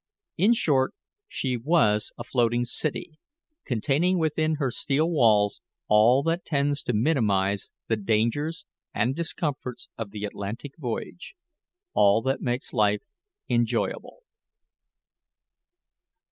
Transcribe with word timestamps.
In 0.35 0.53
short, 0.53 0.95
she 1.27 1.57
was 1.57 2.11
a 2.17 2.23
floating 2.23 2.65
city 2.65 3.19
containing 3.65 4.17
within 4.17 4.55
her 4.55 4.71
steel 4.71 5.07
walls 5.11 5.61
all 5.87 6.23
that 6.23 6.43
tends 6.43 6.81
to 6.85 6.93
minimize 6.93 7.69
the 7.87 7.97
dangers 7.97 8.65
and 8.95 9.15
discomforts 9.15 9.89
of 9.99 10.09
the 10.09 10.25
Atlantic 10.25 10.71
voyage 10.79 11.35
all 11.93 12.23
that 12.23 12.41
makes 12.41 12.73
life 12.73 13.03
enjoyable. 13.47 14.23